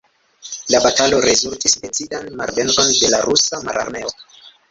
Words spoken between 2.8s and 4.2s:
de la Rusa Mararmeo.